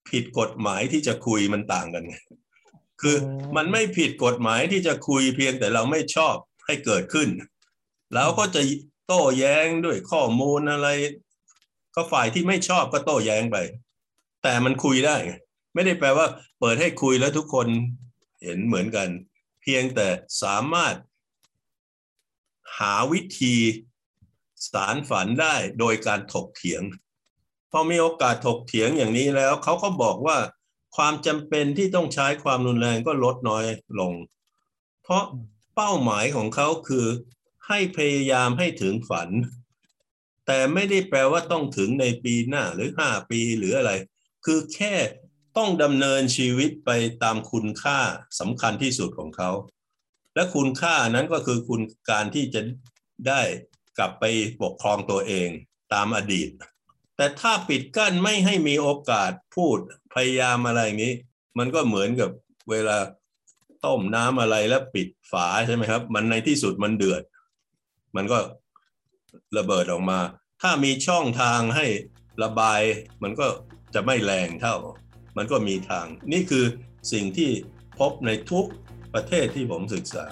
[0.09, 2.15] ผิดกฎหมายที่จะคุยมันต่างกันไง
[3.01, 3.17] คือ
[3.55, 7.29] มันไม่ผิดกฎหมายที่จะคุยเพียงแต่เราไม่ชอบให้เกิดขึ้น
[8.13, 8.61] แล้วก็จะ
[9.07, 10.87] โต้แย้งด้วยข้อมูลอะไร
[11.95, 13.57] ก็ฝ่ายที่ไม่ชอบก็โต้แย้งไป
[14.43, 15.17] แต่มันคุยได้
[15.73, 16.27] ไม่ได้แปลว่า
[16.59, 17.67] เปิดให้คุยแล้วทุกคน
[18.43, 19.09] เห็นเหมือนกัน
[19.61, 20.07] เพียงแต่
[20.43, 20.95] สามารถ
[22.79, 23.55] หาวิธี
[24.71, 26.81] สารฝันได้โดยการถกเถียง
[27.71, 30.37] พอมีโอกาสถกเถียงอย่างนี้แล้วเขาก็บอกว่า
[30.95, 33.65] ความจำเป็นที่ต้องใช้ความรุนแรงก็ลดน้อย
[33.99, 34.13] ลง
[35.03, 35.23] เพราะ
[35.75, 37.05] เป้าหมายของเขาคือ
[37.67, 39.29] ให้พยายามให้ถึงฝัน
[40.45, 43.91] แต่ไม่ได้แปลว่าต้องถึงในปีหน้าหรือห้าปีหรืออะไร
[44.49, 44.95] คือแค่
[45.57, 46.91] ต้องดำเนินชีวิตไป
[47.23, 47.99] ตามคุณค่า
[48.39, 49.51] สำคัญที่สุดของเขา
[50.35, 52.61] และคุณค่านั้นก็คือคุณการที่จะ
[53.27, 53.41] ได้
[53.97, 54.23] กลับไป
[54.61, 55.49] ปกครองตัวเอง
[55.93, 56.49] ตามอดีต
[57.15, 59.77] แต่ถ้าปิดกั้นไม่ให้มีโอกาสพูด
[60.13, 61.13] พยายามอะไรนี้
[61.57, 62.29] มันก็เหมือนกับ
[62.69, 62.97] เวลา
[63.85, 67.23] ต้มน้ำอะไรแล้วปิดฝาใช่ไหมครับ มันในที่สุดมันเดือด
[68.15, 68.39] มันก็
[69.57, 70.19] ระเบิดออกมา
[70.61, 71.85] ถ้ามีช่องทางให้
[72.43, 72.81] ระบาย
[73.23, 73.47] มันก็
[73.93, 74.75] จะไม่แรงเท่า
[75.37, 76.65] มันก็มีทาง นี่คือ
[77.11, 77.49] สิ่งที่
[77.99, 78.65] พบในทุก
[79.13, 80.25] ประเทศที่ผมศึกษา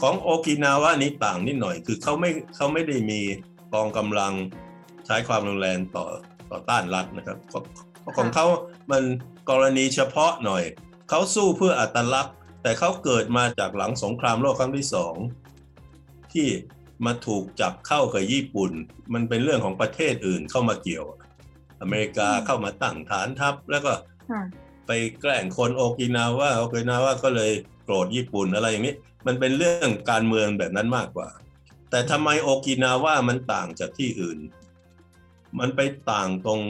[0.00, 3.20] ของโอกินาวานี้ต่างนิดหน่อย คือเขาไม่เขาไม่ได้มี
[3.72, 4.32] กองกำลัง
[5.06, 6.06] ใช้ความรุนแรงต่อ
[6.50, 7.38] ต่อต้านรัฐนะครับ
[8.18, 8.46] ของเขา
[8.90, 9.02] มัน
[9.50, 10.62] กรณีเฉพาะหน่อย
[11.08, 15.14] เขาสู้เพื่ออัตลักษณ์ แต่เขาเกิดมาจากหลังสงครามโลกครั้งที่สอง
[16.32, 16.48] ที่
[17.06, 18.70] มาถูกจับเข้ากับญี่ปุ่น
[19.14, 21.04] มันเป็นเรื่องของประเทศอื่นเข้ามาเกี่ยว
[21.82, 23.92] อเมริกาเข้ามาตั้งฐานทัพ แล้วก็
[24.86, 27.52] ไปแกล้งคนโอกินาวาโอกินาวาก็เลย
[27.84, 28.94] โกรธญี่ปุ่นอะไรอย่างนี้
[29.26, 31.28] มันเป็นเรื่องการเมืองแบบนั้นมากกว่า
[31.90, 34.38] แต่ทำไมโอกินาว่ามันต่างจากที่อื่น
[35.58, 36.60] มันไปต่างตรง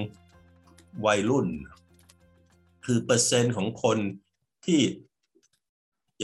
[1.06, 1.46] วัยรุ่น
[2.84, 3.98] คือเปอร์เซ็นต์ของคน
[4.66, 4.80] ที่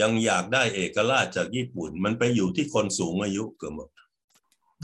[0.01, 3.89] ยังอยากได้เอกราชจากญี่ปุ่น มันไปอยู่ที่คนสูงอายุเกือบหมด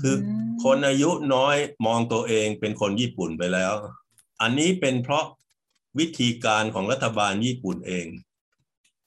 [0.02, 0.16] คือ
[0.64, 3.74] คนอายุน้อยมองตัวเองเป็นคนญี่ปุ่นไปแล้ว
[4.42, 5.26] อันนี้เป็นเพราะ
[6.00, 8.08] วิธีการของรัฐบาลญี่ปุ่นเอง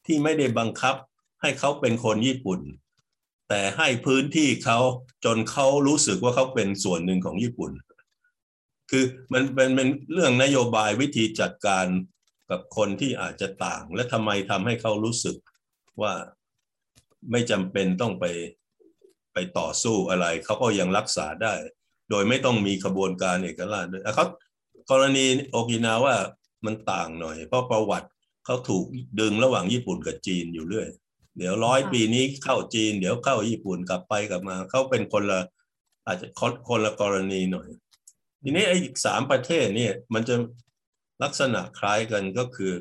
[0.06, 0.94] ที่ไม่ได้บังคับ
[1.40, 2.60] ให้เขาเป็นคนญี่ปุ่น
[3.48, 4.78] แต่ให้พื้นที่เขา
[5.24, 7.72] จนเขารู้สึกว่าเขาเป็นส่วนหนึ่งของญี่ปุ่น
[8.90, 11.86] คือมันเป็นเป็นเรื่องนโยบายวิธีจัดการ
[12.50, 15.36] กับคนที่อาจจะต่าง และทำไมทำให้เขารู้สึก
[16.02, 16.12] ว่า
[17.30, 18.24] ไม่จำเป็นต้องไป
[19.32, 21.54] ไปต่อสู้อะไร เขาก็ยังรักษาได้
[22.10, 24.26] โดยไม่ต้องมีขบวนการเอกราชด้วยเขา
[24.90, 26.16] กรณีโอกินาว่า
[26.64, 28.08] มันต่างหน่อย เพราะประวัติ
[28.44, 28.84] เขาถูก
[29.20, 30.88] ดึงระหว่างญี่ปุ่นกับจีนอยู่เรื่อย
[31.36, 35.40] เดี๋ยวร้อยปีนี้เข้าจีน เดี๋ยวเข้าญี่ปุ่นกลับไปกลับมา เขาเป็นคนละ
[36.06, 36.26] อาจจะ
[36.68, 37.68] คนละกรณีหน่อย
[38.42, 40.34] ทีนี้ไอ้สามประเทศเนี่ยมันจะ
[41.22, 42.72] ลักษณะคล้ายกันก็คือ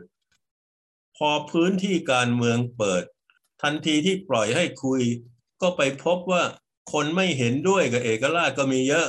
[1.19, 3.03] พอพื้นที่การเมืองเปิด
[3.63, 5.01] ทันทีที่ปล่อยให้คุย
[5.61, 6.43] ก็ไปพบว่า
[6.93, 9.07] คนไม่เห็นด้วยกับเอกราชก็มีเยอะ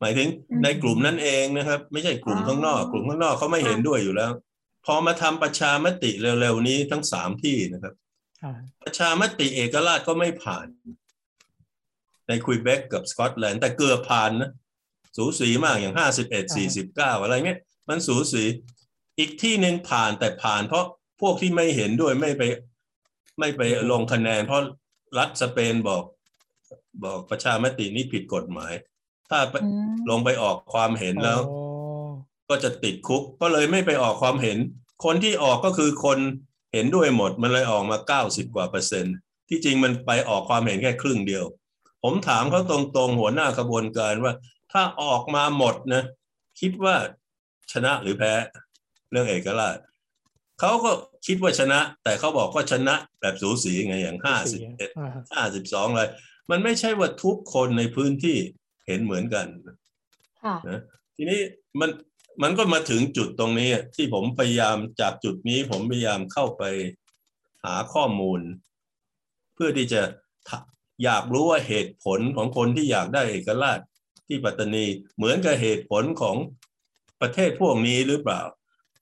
[0.00, 0.28] หมายถึง
[0.62, 4.32] ในกลุ่มนั้นเองนะครับ ไม่ใช่กลุ่มข้างนอก กลุ่มข้างนอกเขาไม่เห็นด้วยอยู่แล้ว
[4.86, 7.94] พอมาทำประชามติเร็วๆนี้ทั้งสามที่นะครับ
[8.82, 10.66] ประชามติเอกราชก็ไม่ผ่าน
[12.26, 14.50] ในคุยเบกกับสกอตแลนด์แต่เกือบผ่านนะ
[15.16, 18.44] สูสีมากอย่างห้าสิบเอ็ดสี่สิบเก้าอะไรเงี้ยมันสูสี
[19.18, 20.86] อีกที่หนึ่งผ่านแต่ผ่านเพราะ
[21.20, 22.42] พวกที่ไม่เห็นด้วยไม่ไป
[23.38, 24.62] ไม่ไปลงคะแนน เพราะ
[25.18, 26.04] รัฐสเปนบอก
[27.04, 28.72] บอกประชามตินี้ผิดกฎหมาย
[29.30, 29.38] ถ้า
[30.10, 31.40] ลงไปออกความเห็นแล้ว
[32.48, 34.58] ก็จะติดคุก ก็เลยไม่ไปออกความเห็น
[35.04, 36.18] คนที่ออกก็คือคน
[36.72, 39.14] เห็นด้วยหมดมันเลยออกมาเก้าสิบกว่าเปอร์เซ็นต์
[39.48, 41.44] ที่จริงมันไปออกความเห็นแค่ครึ่งเดียว
[42.02, 44.32] ผมถามเขาตรงๆหัวหน้าขบวนการว่า
[44.72, 46.02] ถ้าออกมาหมดนะ
[46.60, 46.96] คิดว่า
[47.72, 48.32] ชนะหรือแพ้
[49.10, 49.76] เรื่องเอกราช
[50.60, 50.90] เขาก็
[51.26, 54.90] คิดว่าชนะ แต่เขาบอกว่าชนะแบบสูสีไงอย่างห้าสิบเอ็ด
[55.32, 56.02] ห้าสิบสองอะไร
[56.50, 58.36] มันไม่ใช่ว่าทุกคนในพื้นที่
[58.86, 59.46] เห็นเหมือนกัน
[60.68, 60.80] นะ
[61.16, 61.40] ทีนี้
[61.80, 61.90] มัน
[62.42, 66.62] มันก็มาถึงจุดตรงนี้ที่ผมพยายามจากจุดนี้ผมพยายามเข้าไป
[67.64, 68.40] หาข้อมูล
[69.54, 70.02] เพื่อที่จะ
[71.04, 73.78] อยากรู้ว่าเหตุผลของคนที่อยากได้เอกราช
[74.26, 74.84] ที่ปัตตานี
[75.16, 76.36] เหมือนกับเหตุผลของ
[77.20, 78.40] ประเทศพวกนี้หรือเปล่า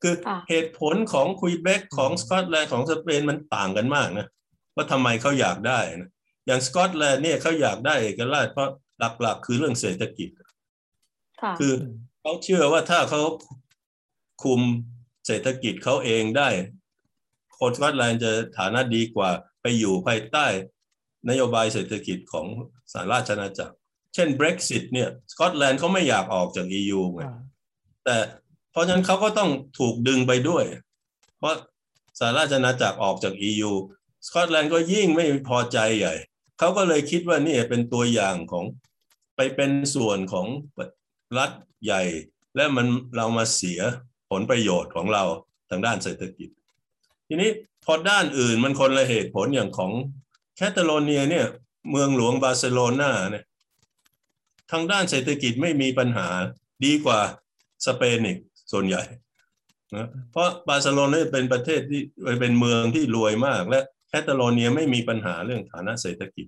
[0.03, 0.15] คือ
[0.51, 4.27] เหตุผลของคุยเบกของสกอตแลนด์ของสเปนมันต่างกันมากนะ
[4.75, 6.11] ว่าทำไมเขาอยากได้นะ
[6.47, 8.71] อย่างสกอตแลนด์เนี่ยเขาอยากได้เอกราชเพราะ
[9.21, 10.29] หลักๆ คือเรื่องเศรษฐกิจ
[11.61, 11.73] คือ
[12.21, 13.23] เขาเชื่อว่าถ้าเขา
[14.43, 14.61] คุม
[15.27, 16.49] เศรษฐกิจเขาเองได้
[17.59, 19.31] คนสกอตแลนด์จะฐานะดีกว่า
[19.63, 20.47] ไปอยู่ภายใต้
[21.29, 22.47] นโยบายเศรษฐกิจของ
[22.93, 23.75] สหราชอาณาจักร
[24.15, 27.23] เช่น Brexit เนี่ยสกอตแลนด์เขาไม่อยากออกจาก EU ไง
[28.05, 28.46] แต่เพ
[28.77, 30.65] ราะฉะนั้นเขาก็ต้องถูกดึงไปด้วย
[31.39, 31.55] เพราะ
[32.19, 33.73] สหราชอาณาจักรออกจาก EU
[34.27, 36.15] สกอตแลนด์ก็ยิ่งไม่พอใจใหญ่
[36.59, 38.65] เขาก็เลยคิดว่านี่เป็นตัวอย่างของ
[39.37, 40.47] ไปเป็นส่วนของ
[41.39, 41.51] รัฐ
[41.85, 42.03] ใหญ่
[42.57, 42.87] และมัน
[43.17, 43.81] เรามาเสีย
[44.31, 45.25] ผลประโยชน์ของเรา
[45.71, 46.49] ทางด้านเศรษฐกิจ
[47.29, 47.51] ทีนี้
[47.85, 49.93] พอด้านอื่นมันคนละเหตุผลอย่างของ
[50.57, 51.47] แคตาโลเนียเนี่ย
[51.91, 53.45] เมืองหลวงบาร์เซโลนาเนี่ย
[54.73, 56.29] ทางด้านเศรษฐกิจไม่มีปัญหา
[56.85, 57.21] ดีกว่า
[57.87, 58.39] สเปนอีก
[58.73, 59.03] ส่วนใหญ่
[59.97, 62.03] นะเพราะบาร์เซโลนาเป็นประเทศที่
[62.41, 66.47] เป็นเมืองที่รวยมาก และแคตาโลเนียไม่มีปัญหาเรื่องฐานะเศรษฐกิจ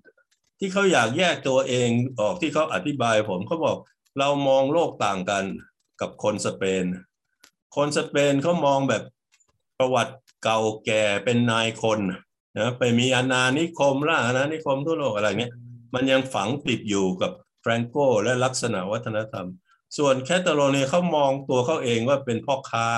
[0.58, 1.88] ที่เขาอยากแยกตัวเอง
[2.20, 3.76] ออกที่เขาอธิบายผมเขาบอก
[4.18, 5.44] เรามองโลกต่างกัน
[6.00, 6.84] กับคนสเปน
[7.76, 9.02] คนสเปนเขามองแบบ
[9.78, 12.00] ประวัติเก่าแก่เป็นนายคน
[12.58, 15.52] นะไปมีอาณานิคมล่าอาณานิคมทั่วโลกอะไรเงี้ย
[15.94, 19.46] มันยังฝังติดอยู่กับแฟรงโกและลักษณะวัฒนธรรม
[19.96, 22.88] ส่วนแคตาโลเนียเขามองตัวเขาเองว่าเป็นพ่อค้า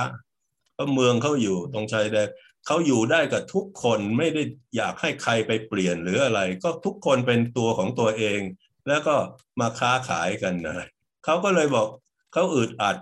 [0.76, 2.28] ก็เมืองเขาอยู่ตรงชายแดน
[2.66, 4.42] เขาอยู่ได้กับทุกคนไม่ได้
[4.76, 8.40] อยากให้ใครไปเปลี่ยนหรืออะไร ก็ทุกคนเป็นตัวของตัวเอง
[8.88, 9.14] แล้วก็
[9.60, 10.88] มาค้าขายกันนะ
[11.24, 11.86] เขาก็เลยบอก
[12.32, 12.96] เขาอึดอัด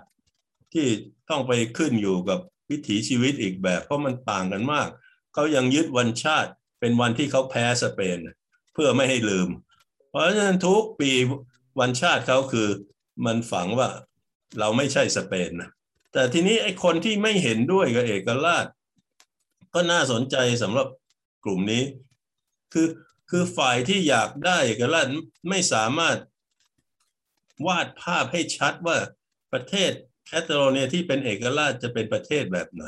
[0.73, 0.87] ที่
[1.29, 4.87] ต้องไปขึ้นอยู่กับวิถีชีวิตอีกแบบ เพราะมันต่างกันมาก
[5.33, 8.17] เขายังยึดวันชาติเป็นวันที่เขาแพ้สเปน
[8.73, 9.49] เพื่อไม่ให้ลืม
[10.09, 11.11] เพราะฉะนั้นทุกปี
[11.79, 12.67] วันชาติเขาคือ
[13.25, 13.89] มันฝังว่า
[14.59, 15.69] เราไม่ใช่สเปนนะ
[16.13, 18.65] แต่ทีนี้ไอ้คนที่ไม่เห็นด้วยกับเอกราช
[19.73, 20.87] ก็น่าสนใจสำหรับ
[21.43, 21.83] กลุ่มนี้
[22.73, 22.87] คือ
[23.29, 25.05] คือฝ่ายที่อยากได้เอกราช
[25.49, 26.17] ไม่สามารถ
[27.67, 28.97] วาดภาพให้ชัดว่า
[29.53, 29.91] ประเทศ
[30.25, 32.85] แคตาโลเนียที่เป็นเอกราชจะเป็นประเทศแบบไหน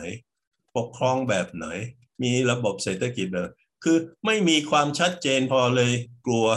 [0.76, 1.65] ปกครองแบบไหน
[2.24, 5.91] มีระบบเศรษฐกิจแบบคือไม่มีความชัดเจนพอเลย
[6.26, 6.48] กลัว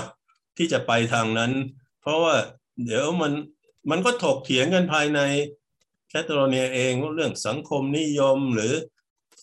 [0.56, 1.52] ที่จะไปทางนั้น
[2.00, 2.36] เพราะว่า
[2.84, 3.32] เดี๋ยวมัน
[3.90, 5.20] มันก็ถกเถียงกันภายใน
[6.08, 8.72] แคตาโลเนียเองเรื่องสังคมนิยมหรือ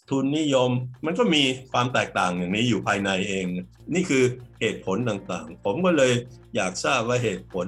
[0.09, 0.69] ทุนนิยม
[1.05, 3.45] มันก็มีความแตกต่างอย่างนี้อยู่ภายในเอง
[3.93, 4.23] นี่คือ
[4.59, 6.13] เหตุผลต่างๆ ผมก็เลย
[6.55, 7.67] อยากทราบว่าเหตุผล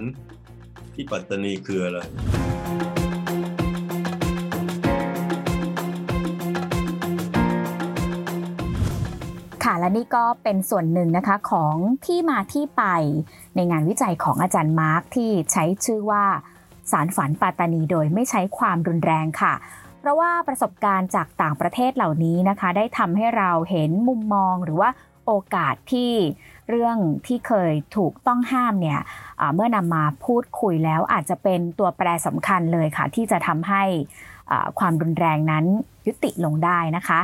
[0.93, 1.99] ที่ปัตตานีคืออะไร
[9.63, 12.83] ค่ะและนี่ก็เป็นส่วนหนึ่งนะคะของที่มาที่ไป
[13.55, 16.25] ในงานวิจัยของอาจารย์มาร์กที่ใช้ชื่อว่า
[16.91, 19.54] สารฝันปัตตานีโดยไม่ใช้ความรุนแรงค่ะ
[20.00, 24.89] เพราะว่าประสบการณ์จากต่างประเทศเหล่านี้นะคะ ได้ทำให้เราเห็นมุมมองหรือว่า
[25.26, 26.12] โอกาสที่
[26.69, 29.00] เรื่องที่เคยถูกต้องห้ามเนี่ย
[29.56, 33.84] เมื่อนำมาพูดคุยแล้วอาจจะเป็นตัวแปรสำคัญเลยค่ะ ที่จะทำให้
[34.80, 35.65] ความรุนแรงนั้น
[36.08, 37.19] ยุติลงได้นะคะ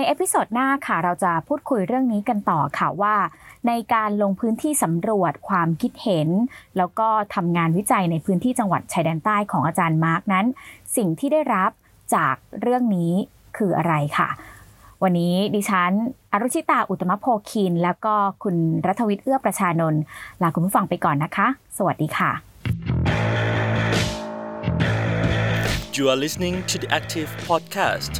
[0.00, 3.16] นเอพิโซดหน้าค่ะเราจะพูดคุยเรื่องนี้กันต่อค่ะว่า
[3.68, 6.28] ในการลงพื้นที่สำรวจความคิดเห็น
[6.76, 10.46] แล้วก็ทำงานวิจัยในพื้นที่จังหวัดชายแดนใต้ของอาจารย์มาร์กนั้น
[10.96, 11.70] สิ่งที่ได้รับ
[12.14, 13.12] จากเรื่องนี้
[13.56, 14.28] คืออะไรค่ะ
[15.02, 15.92] วันนี้ดิฉัน
[16.32, 18.56] อรุชิตาอุตมะโพคิน แล้วก็คุณ
[18.86, 20.02] รัฐวิทย์เอื้อประชานนท์
[20.42, 21.46] ลาคุณผู้ฟังไปก่อนนะคะ
[21.78, 22.30] สวัสดีค่ะ
[25.96, 28.12] You are listening to the Active Podcast